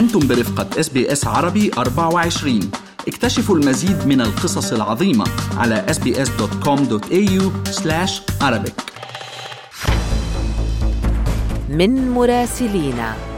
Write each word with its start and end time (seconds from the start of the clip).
أنتم 0.00 0.20
برفقة 0.28 0.80
SBS 0.80 1.26
عربي 1.26 1.70
24 1.78 2.70
اكتشفوا 3.08 3.56
المزيد 3.56 4.06
من 4.06 4.20
القصص 4.20 4.72
العظيمة 4.72 5.24
على 5.56 5.86
sbs.com.au 5.88 7.42
Arabic. 8.42 8.72
من 11.68 12.10
مراسلينا. 12.10 13.29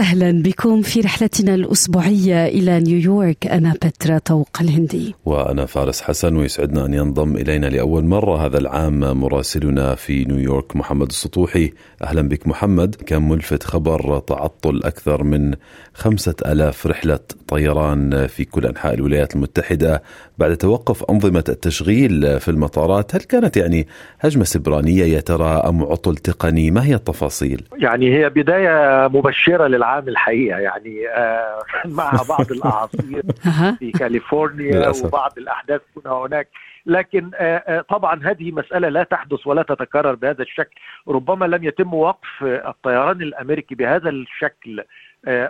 أهلا 0.00 0.42
بكم 0.42 0.82
في 0.82 1.00
رحلتنا 1.00 1.54
الأسبوعية 1.54 2.46
إلى 2.46 2.80
نيويورك. 2.80 3.46
أنا 3.46 3.72
بترا 3.72 4.18
طوق 4.18 4.48
الهندي. 4.60 5.14
وأنا 5.24 5.66
فارس 5.66 6.02
حسن 6.02 6.36
ويسعدنا 6.36 6.84
أن 6.84 6.94
ينضم 6.94 7.36
إلينا 7.36 7.66
لأول 7.66 8.04
مرة 8.04 8.46
هذا 8.46 8.58
العام 8.58 9.20
مراسلنا 9.20 9.94
في 9.94 10.24
نيويورك 10.24 10.76
محمد 10.76 11.06
السطوحي. 11.06 11.72
أهلا 12.04 12.22
بك 12.22 12.46
محمد. 12.46 12.94
كان 12.94 13.28
ملفت 13.28 13.62
خبر 13.62 14.18
تعطل 14.18 14.80
أكثر 14.84 15.24
من 15.24 15.54
خمسة 15.94 16.34
ألاف 16.46 16.86
رحلة 16.86 17.20
طيران 17.48 18.26
في 18.26 18.44
كل 18.44 18.66
أنحاء 18.66 18.94
الولايات 18.94 19.34
المتحدة 19.34 20.02
بعد 20.38 20.56
توقف 20.56 21.04
أنظمة 21.04 21.44
التشغيل 21.48 22.40
في 22.40 22.50
المطارات. 22.50 23.14
هل 23.14 23.20
كانت 23.20 23.56
يعني 23.56 23.86
هجمة 24.20 24.44
سبرانية 24.44 25.04
يا 25.04 25.20
ترى 25.20 25.62
أم 25.66 25.82
عطل 25.82 26.16
تقني؟ 26.16 26.70
ما 26.70 26.84
هي 26.84 26.94
التفاصيل؟ 26.94 27.62
يعني 27.78 28.18
هي 28.18 28.30
بداية 28.30 29.08
مبشرة 29.08 29.66
للعام 29.90 30.08
الحقيقة 30.08 30.58
يعني 30.58 31.08
آه 31.08 31.62
مع 31.98 32.12
بعض 32.28 32.52
الأعاصير 32.52 33.22
في 33.78 33.90
كاليفورنيا 33.90 34.92
وبعض 35.04 35.32
الأحداث 35.38 35.80
هنا 35.96 36.12
وهناك. 36.12 36.48
لكن 36.86 37.30
طبعا 37.88 38.20
هذه 38.24 38.52
مسألة 38.52 38.88
لا 38.88 39.02
تحدث 39.02 39.46
ولا 39.46 39.62
تتكرر 39.62 40.14
بهذا 40.14 40.42
الشكل. 40.42 40.80
ربما 41.08 41.44
لم 41.44 41.64
يتم 41.64 41.94
وقف 41.94 42.42
الطيران 42.42 43.22
الأمريكي 43.22 43.74
بهذا 43.74 44.10
الشكل 44.10 44.84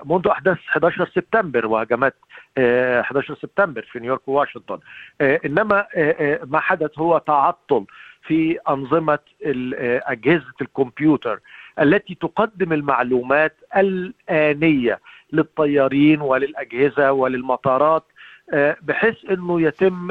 منذ 0.05 0.29
أحداث 0.29 0.59
11 0.69 1.11
سبتمبر 1.15 1.67
وهجمات 1.67 2.15
11 2.59 3.35
سبتمبر 3.35 3.83
في 3.93 3.99
نيويورك 3.99 4.29
وواشنطن. 4.29 4.79
إنما 5.21 5.87
ما 6.45 6.61
حدث 6.61 6.99
هو 6.99 7.19
تعطل 7.19 7.85
في 8.27 8.59
أنظمة 8.69 9.19
أجهزة 10.07 10.55
الكمبيوتر. 10.61 11.41
التي 11.81 12.15
تقدم 12.15 12.73
المعلومات 12.73 13.57
الآنية 13.77 15.01
للطيارين 15.33 16.21
وللأجهزة 16.21 17.13
وللمطارات 17.13 18.05
بحيث 18.83 19.31
أنه 19.31 19.61
يتم 19.63 20.11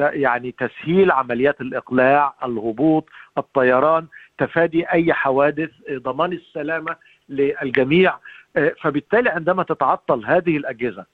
يعني 0.00 0.52
تسهيل 0.58 1.10
عمليات 1.10 1.60
الإقلاع 1.60 2.34
الهبوط 2.44 3.08
الطيران 3.38 4.06
تفادي 4.38 4.84
أي 4.92 5.12
حوادث 5.12 5.70
ضمان 5.92 6.32
السلامة 6.32 6.96
للجميع 7.28 8.14
فبالتالي 8.80 9.30
عندما 9.30 9.62
تتعطل 9.62 10.24
هذه 10.26 10.56
الأجهزة 10.56 11.04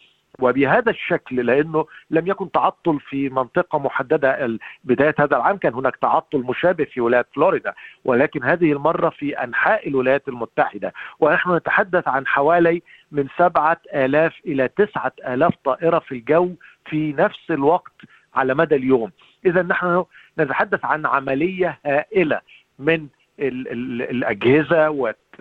وبهذا 0.41 0.91
الشكل 0.91 1.47
لأنه 1.47 1.87
لم 2.11 2.27
يكن 2.27 2.51
تعطل 2.51 3.01
في 3.01 3.29
منطقة 3.29 3.79
محددة 3.79 4.59
بداية 4.85 5.15
هذا 5.19 5.37
العام 5.37 5.57
كان 5.57 5.75
هناك 5.75 5.97
تعطل 5.97 6.39
مشابه 6.39 6.85
في 6.85 7.01
ولاية 7.01 7.27
فلوريدا 7.35 7.75
ولكن 8.05 8.45
هذه 8.45 8.73
المرة 8.73 9.09
في 9.11 9.45
أنحاء 9.45 9.89
الولايات 9.89 10.29
المتحدة. 10.29 10.93
ونحن 11.21 11.57
نتحدث 11.57 12.09
عن 12.09 12.27
حوالي 12.27 12.83
من 13.13 13.27
سبعة 13.39 13.81
آلاف 13.95 14.33
إلى 14.47 14.69
تسعة 14.69 15.13
آلاف 15.27 15.53
طائرة 15.65 15.99
في 15.99 16.13
الجو 16.13 16.51
في 16.87 17.13
نفس 17.13 17.51
الوقت 17.51 17.93
على 18.35 18.55
مدى 18.55 18.75
اليوم. 18.77 19.11
إذا 19.47 19.63
نحن 19.63 20.05
نتحدث 20.39 20.85
عن 20.85 21.07
عملية 21.07 21.79
هائلة 21.87 22.41
من 22.79 23.07
ال 23.41 23.69
ال 23.73 24.03
الأجهزة 24.03 24.91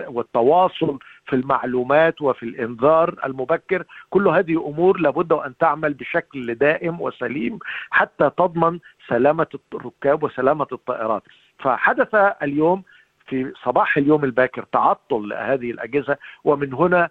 والتواصل 0.07 0.99
في 1.29 1.35
المعلومات 1.35 2.21
وفي 2.21 2.43
الإنذار 2.43 3.15
المبكر 3.25 3.83
كل 4.09 4.27
هذه 4.27 4.67
أمور 4.67 4.99
لابد 4.99 5.33
أن 5.33 5.57
تعمل 5.57 5.93
بشكل 5.93 6.55
دائم 6.55 7.01
وسليم 7.01 7.59
حتى 7.89 8.31
تضمن 8.37 8.79
سلامة 9.07 9.47
الركاب 9.73 10.23
وسلامة 10.23 10.67
الطائرات. 10.71 11.23
فحدث 11.59 12.15
اليوم 12.43 12.83
في 13.27 13.53
صباح 13.63 13.97
اليوم 13.97 14.23
الباكر 14.23 14.65
تعطل 14.71 15.33
هذه 15.33 15.71
الأجهزة 15.71 16.17
ومن 16.43 16.73
هنا 16.73 17.09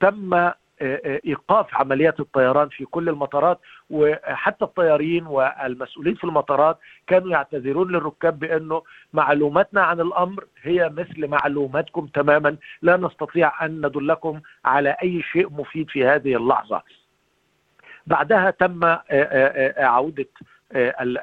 تم 0.00 0.50
إيقاف 0.82 1.74
عمليات 1.74 2.20
الطيران 2.20 2.68
في 2.68 2.84
كل 2.84 3.08
المطارات 3.08 3.60
وحتى 3.90 4.64
الطيارين 4.64 5.26
والمسؤولين 5.26 6.14
في 6.14 6.24
المطارات 6.24 6.78
كانوا 7.06 7.30
يعتذرون 7.30 7.92
للركاب 7.92 8.38
بأنه 8.38 8.82
معلوماتنا 9.12 9.82
عن 9.82 10.00
الأمر 10.00 10.44
هي 10.62 10.88
مثل 10.88 11.26
معلوماتكم 11.26 12.06
تماما 12.06 12.56
لا 12.82 12.96
نستطيع 12.96 13.64
أن 13.64 13.86
ندلكم 13.86 14.40
على 14.64 14.96
أي 15.02 15.22
شيء 15.22 15.50
مفيد 15.50 15.90
في 15.90 16.06
هذه 16.06 16.36
اللحظة. 16.36 16.82
بعدها 18.06 18.50
تم 18.50 18.96
عودة 19.78 20.28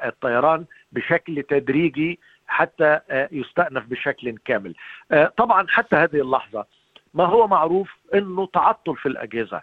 الطيران 0.04 0.64
بشكل 0.92 1.42
تدريجي 1.42 2.18
حتى 2.46 3.00
يستأنف 3.32 3.86
بشكل 3.86 4.38
كامل. 4.44 4.74
طبعا 5.36 5.66
حتى 5.68 5.96
هذه 5.96 6.20
اللحظة 6.20 6.66
ما 7.14 7.24
هو 7.24 7.46
معروف 7.46 7.96
إنه 8.14 8.46
تعطل 8.46 8.96
في 8.96 9.06
الأجهزة؟ 9.06 9.62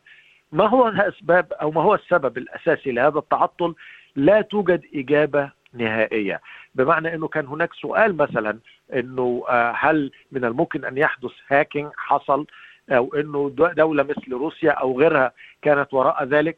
ما 0.51 0.67
هو 0.67 0.87
الأسباب 0.87 1.53
أو 1.53 1.71
ما 1.71 1.81
هو 1.81 1.95
السبب 1.95 2.37
الأساسي 2.37 2.91
لهذا 2.91 3.19
التعطل؟ 3.19 3.75
لا 4.15 4.41
توجد 4.41 4.81
إجابة 4.95 5.51
نهائية. 5.73 6.41
بمعنى 6.75 7.15
إنه 7.15 7.27
كان 7.27 7.45
هناك 7.45 7.73
سؤال 7.73 8.17
مثلا 8.17 8.59
إنه 8.93 9.45
هل 9.75 10.11
من 10.31 10.45
الممكن 10.45 10.85
أن 10.85 10.97
يحدث 10.97 11.31
هاكينج 11.47 11.91
حصل؟ 11.97 12.45
أو 12.89 13.13
إنه 13.15 13.51
دولة 13.57 14.03
مثل 14.03 14.31
روسيا 14.33 14.71
أو 14.71 14.99
غيرها 14.99 15.31
كانت 15.61 15.93
وراء 15.93 16.23
ذلك؟ 16.23 16.57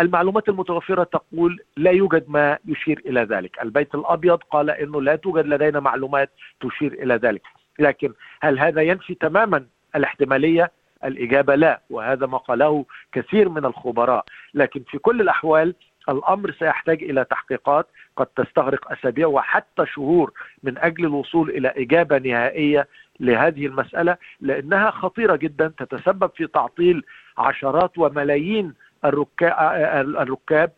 المعلومات 0.00 0.48
المتوفرة 0.48 1.04
تقول 1.04 1.60
لا 1.76 1.90
يوجد 1.90 2.24
ما 2.28 2.58
يشير 2.66 3.02
إلى 3.06 3.20
ذلك. 3.20 3.62
البيت 3.62 3.94
الأبيض 3.94 4.38
قال 4.50 4.70
إنه 4.70 5.02
لا 5.02 5.16
توجد 5.16 5.46
لدينا 5.46 5.80
معلومات 5.80 6.30
تشير 6.60 6.92
إلى 6.92 7.14
ذلك. 7.14 7.42
لكن 7.78 8.12
هل 8.40 8.58
هذا 8.58 8.82
ينفي 8.82 9.14
تماما 9.14 9.66
الاحتمالية 9.98 10.70
الإجابة 11.04 11.54
لا 11.54 11.80
وهذا 11.90 12.26
ما 12.26 12.38
قاله 12.38 12.84
كثير 13.12 13.48
من 13.48 13.64
الخبراء. 13.64 14.24
لكن 14.54 14.82
في 14.90 14.98
كل 14.98 15.20
الأحوال 15.20 15.74
الأمر 16.08 16.52
سيحتاج 16.58 17.02
إلى 17.02 17.24
تحقيقات 17.24 17.86
قد 18.16 18.26
تستغرق 18.26 18.92
أسابيع 18.92 19.26
وحتى 19.26 19.86
شهور 19.86 20.32
من 20.62 20.78
أجل 20.78 21.04
الوصول 21.04 21.50
إلى 21.50 21.68
إجابة 21.76 22.18
نهائية 22.18 22.88
لهذه 23.20 23.66
المسألة 23.66 24.16
لأنها 24.40 24.90
خطيرة 24.90 25.36
جدا 25.36 25.72
تتسبب 25.78 26.30
في 26.36 26.46
تعطيل 26.46 27.04
عشرات 27.38 27.98
وملايين 27.98 28.74
الركاب 29.04 30.70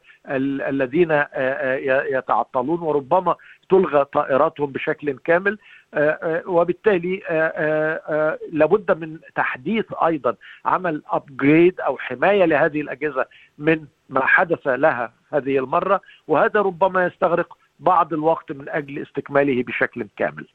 الذين 0.69 1.25
يتعطلون 2.17 2.81
وربما 2.81 3.37
تلغى 3.71 4.05
طائراتهم 4.05 4.73
بشكل 4.73 5.19
كامل 5.25 5.59
وبالتالي 6.47 7.23
لابد 8.53 8.99
من 8.99 9.19
تحديث 9.35 9.85
أيضا 9.93 10.35
عمل 10.65 11.03
ابجريد 11.11 11.81
أو 11.81 11.99
حماية 11.99 12.45
لهذه 12.45 12.81
الأجهزة 12.81 13.27
من 13.59 13.87
ما 14.09 14.27
حدث 14.27 14.67
لها 14.67 15.13
هذه 15.33 15.59
المرة 15.59 16.01
وهذا 16.29 16.61
ربما 16.61 17.07
يستغرق 17.07 17.57
بعض 17.79 18.13
الوقت 18.13 18.53
من 18.53 18.69
أجل 18.69 19.03
استكماله 19.03 19.63
بشكل 19.63 20.07
كامل. 20.17 20.47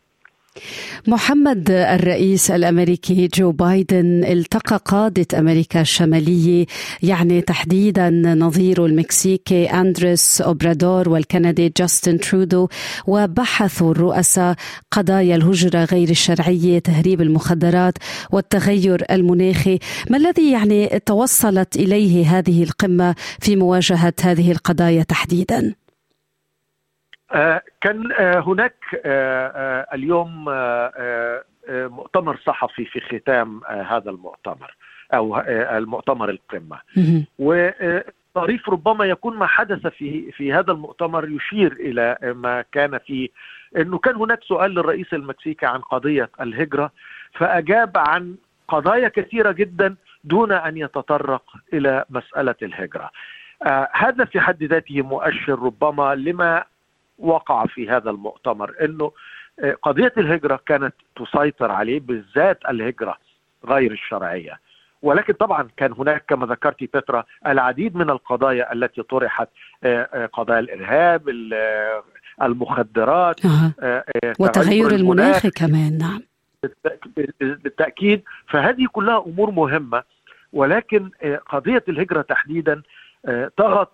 محمد 1.07 1.71
الرئيس 1.71 2.51
الأمريكي 2.51 3.27
جو 3.27 3.51
بايدن 3.51 4.23
التقى 4.23 4.81
قادة 4.85 5.39
أمريكا 5.39 5.81
الشمالية 5.81 6.65
يعني 7.03 7.41
تحديدا 7.41 8.09
نظيره 8.09 8.85
المكسيكي 8.85 9.65
أندريس 9.65 10.41
أوبرادور 10.41 11.09
والكندي 11.09 11.73
جاستن 11.77 12.19
ترودو 12.19 12.67
وبحثوا 13.07 13.91
الرؤساء 13.91 14.55
قضايا 14.91 15.35
الهجرة 15.35 15.83
غير 15.83 16.09
الشرعية 16.09 16.79
تهريب 16.79 17.21
المخدرات 17.21 17.97
والتغير 18.31 19.05
المناخي. 19.11 19.79
ما 20.09 20.17
الذي 20.17 20.51
يعني 20.51 20.99
توصلت 21.05 21.75
إليه 21.75 22.37
هذه 22.37 22.63
القمة 22.63 23.15
في 23.39 23.55
مواجهة 23.55 24.13
هذه 24.21 24.51
القضايا 24.51 25.03
تحديدا؟ 25.03 25.84
كان 27.81 28.11
هناك 28.19 28.75
اليوم 29.93 30.45
مؤتمر 31.69 32.37
صحفي 32.37 32.85
في 32.85 32.99
ختام 32.99 33.61
هذا 33.65 34.09
المؤتمر 34.09 34.75
أو 35.13 35.37
المؤتمر 35.47 36.29
القمة. 36.29 36.79
وطريف 37.39 38.69
ربما 38.69 39.05
يكون 39.05 39.37
ما 39.37 39.45
حدث 39.45 39.87
في 39.87 40.31
في 40.31 40.53
هذا 40.53 40.71
المؤتمر 40.71 41.29
يشير 41.29 41.71
إلى 41.71 42.17
ما 42.21 42.63
كان 42.71 42.97
فيه. 42.97 43.29
إنه 43.77 43.97
كان 43.97 44.15
هناك 44.15 44.43
سؤال 44.43 44.71
للرئيس 44.71 45.13
المكسيكي 45.13 45.65
عن 45.65 45.79
قضية 45.79 46.29
الهجرة 46.41 46.91
فأجاب 47.33 47.97
عن 47.97 48.35
قضايا 48.67 49.07
كثيرة 49.07 49.51
جدا 49.51 49.95
دون 50.23 50.51
أن 50.51 50.77
يتطرق 50.77 51.43
إلى 51.73 52.05
مسألة 52.09 52.55
الهجرة. 52.61 53.11
هذا 53.93 54.25
في 54.25 54.39
حد 54.39 54.63
ذاته 54.63 55.01
مؤشر 55.01 55.63
ربما 55.63 56.15
لما 56.15 56.63
وقع 57.19 57.65
في 57.65 57.89
هذا 57.89 58.09
المؤتمر 58.09 58.73
إنه 58.81 59.11
قضية 59.83 60.13
الهجرة 60.17 60.59
كانت 60.65 60.95
تسيطر 61.15 61.71
عليه 61.71 61.99
بالذات 61.99 62.59
الهجرة 62.69 63.17
غير 63.65 63.91
الشرعية. 63.91 64.59
ولكن 65.01 65.33
طبعا 65.33 65.67
كان 65.77 65.91
هناك 65.91 66.25
كما 66.27 66.45
ذكرت 66.45 66.83
بترا 66.83 67.23
العديد 67.47 67.95
من 67.95 68.09
القضايا 68.09 68.73
التي 68.73 69.03
طرحت 69.03 69.47
قضايا 70.33 70.59
الإرهاب 70.59 71.29
المخدرات 72.41 73.45
أه. 73.45 73.71
وتغير 74.39 74.91
المناخ 74.91 75.47
كمان 75.47 75.97
نعم. 75.97 76.21
بالتأكيد 77.39 78.23
فهذه 78.47 78.85
كلها 78.91 79.23
أمور 79.27 79.51
مهمة 79.51 80.03
ولكن 80.53 81.09
قضية 81.49 81.83
الهجرة 81.89 82.21
تحديدا 82.21 82.81
طغت 83.57 83.89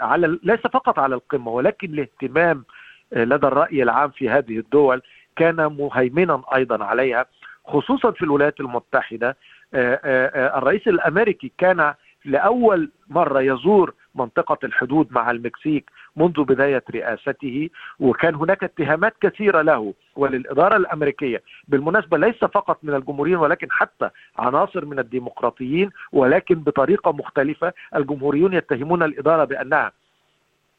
على 0.00 0.38
ليس 0.42 0.60
فقط 0.60 0.98
على 0.98 1.14
القمة 1.14 1.50
ولكن 1.50 1.88
الاهتمام 1.90 2.64
لدى 3.12 3.46
الرأي 3.46 3.82
العام 3.82 4.10
في 4.10 4.28
هذه 4.30 4.58
الدول 4.58 5.02
كان 5.36 5.56
مهيمنا 5.56 6.42
أيضا 6.54 6.84
عليها 6.84 7.26
خصوصا 7.66 8.10
في 8.10 8.22
الولايات 8.22 8.60
المتحدة. 8.60 9.36
الرئيس 9.74 10.88
الأمريكي 10.88 11.52
كان 11.58 11.94
لأول 12.24 12.90
مرة 13.08 13.40
يزور 13.40 13.94
منطقة 14.14 14.58
الحدود 14.64 15.08
مع 15.10 15.30
المكسيك 15.30 15.90
منذ 16.16 16.44
بداية 16.44 16.82
رئاسته 16.90 17.70
وكان 18.00 18.34
هناك 18.34 18.64
اتهامات 18.64 19.14
كثيرة 19.20 19.62
له. 19.62 19.94
وللإدارة 20.16 20.76
الأمريكية. 20.76 21.42
بالمناسبة 21.68 22.18
ليس 22.18 22.34
فقط 22.44 22.78
من 22.82 22.94
الجمهوريين 22.94 23.36
ولكن 23.36 23.70
حتى 23.70 24.10
عناصر 24.38 24.84
من 24.84 24.98
الديمقراطيين 24.98 25.90
ولكن 26.12 26.54
بطريقة 26.54 27.12
مختلفة 27.12 27.72
الجمهوريون 27.96 28.52
يتهمون 28.54 29.02
الإدارة 29.02 29.44
بأنها 29.44 29.92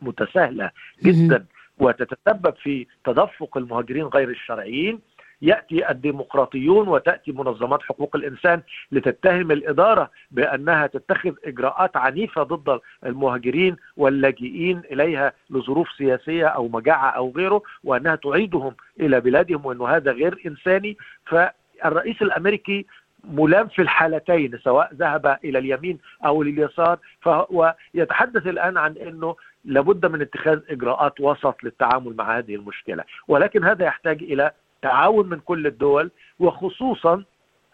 متساهلة 0.01 0.71
جدا 1.03 1.45
وتتسبب 1.77 2.53
في 2.63 2.87
تدفق 3.05 3.57
المهاجرين 3.57 4.03
غير 4.03 4.29
الشرعيين. 4.29 4.99
يأتي 5.41 5.91
الديمقراطيون 5.91 6.87
وتأتي 6.87 7.31
منظمات 7.31 7.81
حقوق 7.81 8.15
الإنسان 8.15 8.61
لتتهم 8.91 9.51
الإدارة 9.51 10.11
بأنها 10.31 10.87
تتخذ 10.87 11.33
إجراءات 11.45 11.97
عنيفة 11.97 12.43
ضد 12.43 12.79
المهاجرين 13.05 13.75
واللاجئين 13.97 14.81
إليها 14.91 15.33
لظروف 15.49 15.91
سياسية 15.97 16.47
أو 16.47 16.67
مجاعة 16.67 17.09
أو 17.09 17.33
غيره 17.35 17.61
وأنها 17.83 18.15
تعيدهم 18.15 18.75
إلى 18.99 19.21
بلادهم 19.21 19.65
وإنه 19.65 19.87
هذا 19.87 20.11
غير 20.11 20.41
إنساني. 20.45 20.97
فالرئيس 21.25 22.21
الأمريكي 22.21 22.85
ملام 23.23 23.67
في 23.67 23.81
الحالتين 23.81 24.59
سواء 24.63 24.93
ذهب 24.93 25.37
إلى 25.43 25.59
اليمين 25.59 25.99
أو 26.25 26.43
لليسار 26.43 26.99
فهو 27.21 27.75
يتحدث 27.93 28.47
الآن 28.47 28.77
عن 28.77 28.97
إنه 28.97 29.35
لابد 29.65 30.05
من 30.05 30.21
اتخاذ 30.21 30.59
إجراءات 30.69 31.21
وسط 31.21 31.63
للتعامل 31.63 32.15
مع 32.15 32.37
هذه 32.37 32.55
المشكلة. 32.55 33.03
ولكن 33.27 33.63
هذا 33.63 33.85
يحتاج 33.85 34.23
إلى 34.23 34.51
تعاون 34.81 35.29
من 35.29 35.39
كل 35.39 35.67
الدول 35.67 36.11
وخصوصا 36.39 37.23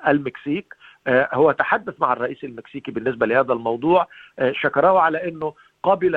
المكسيك. 0.07 0.75
هو 1.09 1.51
تحدث 1.51 1.94
مع 2.00 2.13
الرئيس 2.13 2.44
المكسيكي 2.44 2.91
بالنسبة 2.91 3.25
لهذا 3.25 3.53
الموضوع. 3.53 4.07
شكره 4.51 5.00
على 5.00 5.27
إنه 5.27 5.53
قبل 5.83 6.15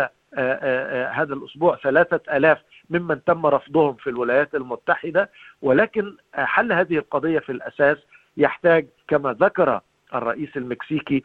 هذا 1.13 1.35
الأسبوع 1.35 1.77
ثلاثة 1.77 2.37
آلاف 2.37 2.59
ممن 2.91 3.25
تم 3.25 3.47
رفضهم 3.47 3.95
في 3.95 4.11
الولايات 4.11 4.55
المتحدة. 4.55 5.31
ولكن 5.63 6.17
حل 6.35 6.73
هذه 6.73 6.99
القضية 6.99 7.39
في 7.39 7.53
الأساس 7.53 7.99
يحتاج 8.37 8.87
كما 9.09 9.33
ذكر 9.33 9.81
الرئيس 10.15 10.57
المكسيكي 10.57 11.23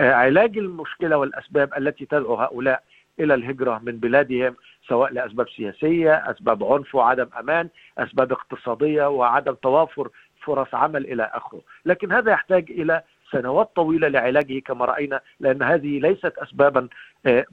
علاج 0.00 0.58
المشكلة 0.58 1.16
والأسباب 1.16 1.74
التي 1.76 2.06
تدعو 2.06 2.34
هؤلاء 2.34 2.82
إلى 3.20 3.34
الهجرة 3.34 3.80
من 3.84 3.96
بلادهم 3.96 4.56
سواء 4.88 5.12
لأسباب 5.12 5.48
سياسية، 5.48 6.14
أسباب 6.14 6.64
عنف 6.64 6.94
وعدم 6.94 7.26
أمان، 7.40 7.68
أسباب 7.98 8.32
اقتصادية 8.32 9.08
وعدم 9.08 9.54
توافر 9.54 10.08
فرص 10.42 10.74
عمل 10.74 11.04
إلى 11.04 11.30
آخره، 11.34 11.60
لكن 11.86 12.12
هذا 12.12 12.32
يحتاج 12.32 12.70
إلى 12.70 13.02
سنوات 13.32 13.70
طويلة 13.76 14.08
لعلاجه 14.08 14.58
كما 14.58 14.84
رأينا 14.84 15.20
لأن 15.40 15.62
هذه 15.62 16.00
ليست 16.00 16.38
اسبابا 16.38 16.88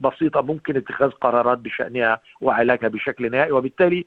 بسيطة 0.00 0.40
ممكن 0.40 0.76
اتخاذ 0.76 1.10
قرارات 1.10 1.58
بشأنها 1.58 2.20
وعلاجها 2.40 2.88
بشكل 2.88 3.30
نهائي. 3.30 3.52
وبالتالي 3.52 4.04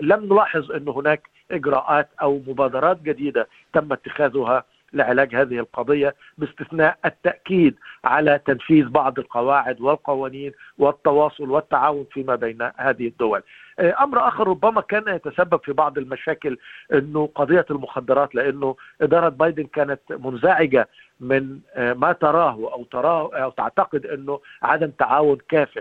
لم 0.00 0.24
نلاحظ 0.24 0.72
أن 0.72 0.88
هناك 0.88 1.28
إجراءات 1.50 2.08
أو 2.22 2.42
مبادرات 2.46 3.02
جديدة 3.02 3.48
تم 3.72 3.92
اتخاذها 3.92 4.64
لعلاج 4.94 5.34
هذه 5.34 5.58
القضية 5.58 6.14
باستثناء 6.38 6.98
التأكيد 7.04 7.74
على 8.04 8.40
تنفيذ 8.46 8.88
بعض 8.88 9.18
القواعد 9.18 9.80
والقوانين 9.80 10.52
والتواصل 10.78 11.50
والتعاون 11.50 12.06
فيما 12.12 12.34
بين 12.34 12.70
هذه 12.76 13.06
الدول. 13.06 13.42
أمر 13.78 14.28
آخر 14.28 14.48
ربما 14.48 14.80
كان 14.80 15.08
يتسبب 15.08 15.60
في 15.64 15.72
بعض 15.72 15.98
المشاكل 15.98 16.58
إنه 16.92 17.28
قضية 17.34 17.66
المخدرات 17.70 18.34
لأنه 18.34 18.76
إدارة 19.00 19.28
بايدن 19.28 19.64
كانت 19.64 20.00
منزعجة 20.10 20.88
من 21.20 21.58
ما 21.76 22.12
تراه 22.12 22.52
أو 22.52 22.84
تراه 22.84 23.34
أو 23.36 23.50
تعتقد 23.50 24.06
إنه 24.06 24.40
عدم 24.62 24.90
تعاون 24.90 25.38
كاف 25.48 25.78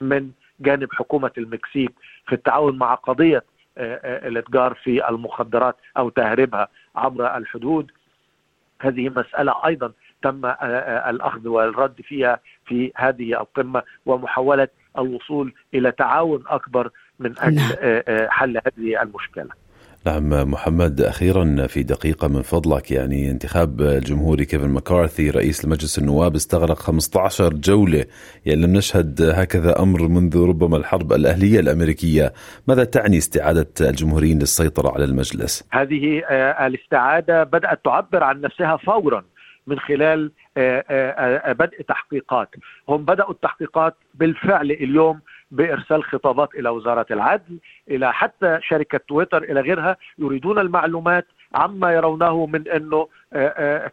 من 0.00 0.30
جانب 0.60 0.92
حكومة 0.92 1.30
المكسيك 1.38 1.92
في 2.26 2.34
التعاون 2.34 2.78
مع 2.78 2.94
قضية 2.94 3.44
الإتجار 3.78 4.74
في 4.74 5.08
المخدرات 5.08 5.76
أو 5.96 6.08
تهريبها 6.08 6.68
عبر 6.96 7.36
الحدود 7.36 7.90
هذه 8.80 9.08
مسألة 9.08 9.66
أيضا 9.66 9.92
تم 10.22 10.46
الأخذ 11.10 11.48
والرد 11.48 12.00
فيها 12.02 12.40
في 12.66 12.92
هذه 12.96 13.40
القمة 13.40 13.82
ومحاولة 14.06 14.68
الوصول 14.98 15.54
إلى 15.74 15.92
تعاون 15.92 16.44
أكبر 16.46 16.90
من 17.18 17.34
أجل 17.38 17.60
حل 18.30 18.60
هذه 18.66 19.02
المشكلة. 19.02 19.67
نعم 20.06 20.50
محمد 20.50 21.00
أخيرا 21.00 21.66
في 21.66 21.82
دقيقة 21.82 22.28
من 22.28 22.42
فضلك 22.42 22.90
يعني 22.90 23.30
انتخاب 23.30 23.80
الجمهوري 23.80 24.44
كيفن 24.44 24.68
مكارثي 24.68 25.30
رئيس 25.30 25.64
لمجلس 25.64 25.98
النواب 25.98 26.34
استغرق 26.34 26.78
15 26.78 27.54
جولة 27.54 28.04
يعني 28.46 28.60
لم 28.62 28.72
نشهد 28.72 29.22
هكذا 29.22 29.82
أمر 29.82 30.08
منذ 30.08 30.48
ربما 30.48 30.76
الحرب 30.76 31.12
الأهلية 31.12 31.60
الأمريكية. 31.60 32.32
ماذا 32.68 32.84
تعني 32.84 33.18
استعادة 33.18 33.66
الجمهوريين 33.80 34.38
للسيطرة 34.38 34.94
على 34.94 35.04
المجلس؟ 35.04 35.68
هذه 35.72 36.22
الاستعادة 36.66 37.44
بدأت 37.44 37.84
تعبر 37.84 38.24
عن 38.24 38.40
نفسها 38.40 38.76
فورا 38.76 39.24
من 39.66 39.78
خلال 39.78 40.32
بدء 41.58 41.82
تحقيقات. 41.88 42.48
هم 42.88 43.04
بدأوا 43.04 43.30
التحقيقات 43.30 43.94
بالفعل 44.14 44.70
اليوم 44.70 45.20
بإرسال 45.50 46.04
خطابات 46.04 46.54
إلى 46.54 46.68
وزارة 46.68 47.06
العدل 47.10 47.58
إلى 47.90 48.12
حتى 48.12 48.58
شركة 48.62 49.00
تويتر 49.08 49.42
إلى 49.42 49.60
غيرها 49.60 49.96
يريدون 50.18 50.58
المعلومات 50.58 51.26
عما 51.54 51.92
يرونه 51.92 52.46
من 52.46 52.68
إنه 52.68 53.08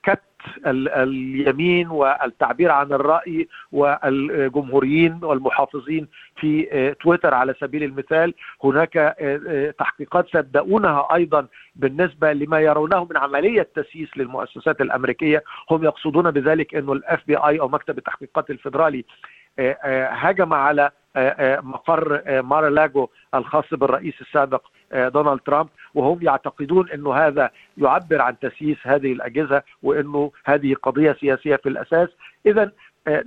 كبت 0.04 0.22
اليمين 0.68 1.88
والتعبير 1.88 2.72
عن 2.72 2.94
الرأي 2.94 3.48
والجمهوريين 3.72 5.20
والمحافظين 5.24 6.08
في 6.36 6.96
تويتر 7.02 7.34
على 7.34 7.56
سبيل 7.60 7.84
المثال. 7.84 8.34
هناك 8.64 9.16
تحقيقات 9.80 10.28
صدقونها 10.30 11.08
أيضا 11.16 11.48
بالنسبة 11.76 12.34
لما 12.34 12.60
يرونه 12.60 13.04
من 13.10 13.18
عملية 13.18 13.70
تسييس 13.76 14.18
للمؤسسات 14.18 14.82
الأمريكية. 14.82 15.44
هم 15.72 15.84
يقصدون 15.84 16.32
بذلك 16.32 16.76
إنه 16.76 16.94
ال 16.94 17.28
FBI 17.28 17.60
أو 17.60 17.68
مكتب 17.68 17.98
التحقيقات 17.98 18.50
الفيدرالي 18.50 19.06
هاجم 20.12 20.54
على 20.54 20.92
مقر 21.64 22.22
مارا 22.42 22.70
لاجو 22.70 23.08
الخاص 23.36 23.66
بالرئيس 23.74 24.22
السابق 24.22 24.62
دونالد 24.94 25.40
ترامب 25.40 25.70
وهم 25.94 26.20
يعتقدون 26.22 26.90
إنه 26.90 27.14
هذا 27.14 27.52
يعبر 27.78 28.22
عن 28.22 28.40
تسييس 28.40 28.78
هذه 28.84 29.14
الأجهزة 29.14 29.64
وإنه 29.84 30.32
هذه 30.46 30.74
قضية 30.84 31.18
سياسية 31.20 31.56
في 31.56 31.70
الأساس. 31.70 32.10
إذا 32.46 32.72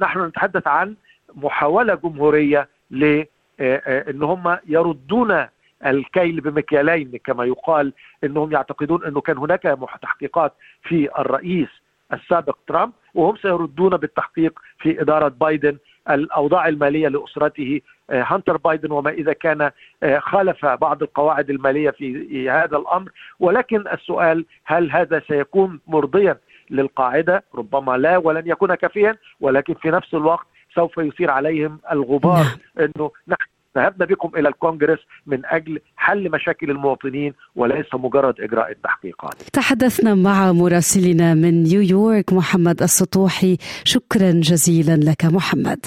نحن 0.01 0.25
نتحدث 0.25 0.67
عن 0.67 0.97
محاولة 1.35 1.95
جمهورية 1.95 2.69
ل 2.91 3.25
إن 3.61 4.23
هم 4.23 4.59
يردون 4.67 5.47
الكيل 5.87 6.41
بمكيالين 6.41 7.17
كما 7.25 7.45
يقال 7.45 7.93
إنهم 8.25 8.53
يعتقدون 8.53 9.05
إنه 9.05 9.21
كان 9.21 9.39
هناك 9.39 9.79
تحقيقات 10.03 10.53
في 10.83 11.09
الرئيس 11.19 11.69
السابق 12.13 12.57
ترامب 12.67 12.93
وهم 13.15 13.37
سيردون 13.37 13.97
بالتحقيق 13.97 14.61
في 14.79 15.01
إدارة 15.03 15.29
بايدن 15.29 15.79
الأوضاع 16.11 16.69
المالية 16.69 17.09
لأسرته 17.09 17.81
هانتر 18.11 18.57
بايدن 18.57 18.91
وما 18.91 19.11
إذا 19.11 19.33
كان 19.33 19.71
خالف 20.19 20.67
بعض 20.67 21.03
القواعد 21.03 21.51
المالية 21.51 21.91
في 21.91 22.51
هذا 22.51 22.77
الأمر 22.77 23.11
ولكن 23.41 23.85
السؤال 23.93 24.45
هل 24.65 24.91
هذا 24.91 25.23
سيكون 25.29 25.81
مرضيا 25.87 26.37
للقاعدة 26.71 27.45
ربما 27.55 27.97
لا 27.97 28.17
ولن 28.17 28.43
يكون 28.47 28.75
كافيا 28.75 29.17
ولكن 29.41 29.75
في 29.75 29.91
نفس 29.91 30.15
الوقت 30.15 30.47
سوف 30.75 30.99
يثير 30.99 31.31
عليهم 31.31 31.79
الغبار 31.93 32.47
إنه 32.81 33.11
نحن 33.29 33.47
ذهبنا 33.77 34.07
بكم 34.07 34.31
إلى 34.37 34.49
الكونغرس 34.49 34.99
من 35.27 35.47
أجل 35.47 35.81
حل 35.97 36.31
مشاكل 36.31 36.71
المواطنين 36.71 37.33
وليس 37.57 37.87
مجرد 37.95 38.41
إجراء 38.41 38.71
التحقيقات. 38.71 39.43
تحدثنا 39.53 40.15
مع 40.15 40.53
مراسلنا 40.53 41.35
من 41.35 41.63
نيويورك 41.63 42.33
محمد 42.33 42.83
السطوحي، 42.83 43.57
شكرا 43.85 44.31
جزيلا 44.31 45.11
لك 45.11 45.25
محمد. 45.25 45.87